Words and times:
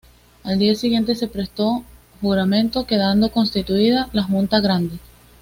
Al 0.41 0.57
día 0.57 0.73
siguiente 0.73 1.13
se 1.13 1.27
prestó 1.27 1.83
juramento, 2.21 2.87
quedando 2.87 3.31
constituida 3.31 4.09
la 4.13 4.23
Junta 4.23 4.59
Grande. 4.59 4.97